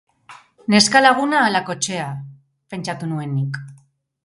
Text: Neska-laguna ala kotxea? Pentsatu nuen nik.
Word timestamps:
Neska-laguna 0.73 1.41
ala 1.49 1.61
kotxea? 1.67 2.09
Pentsatu 2.75 3.13
nuen 3.13 3.39
nik. 3.39 3.63